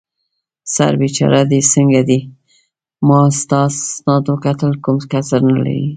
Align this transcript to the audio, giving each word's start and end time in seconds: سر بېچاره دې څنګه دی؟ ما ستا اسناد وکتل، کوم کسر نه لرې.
سر 0.75 0.93
بېچاره 0.99 1.41
دې 1.51 1.59
څنګه 1.73 2.01
دی؟ 2.09 2.19
ما 3.07 3.21
ستا 3.39 3.61
اسناد 3.71 4.23
وکتل، 4.29 4.71
کوم 4.83 4.97
کسر 5.11 5.39
نه 5.49 5.53
لرې. 5.63 5.81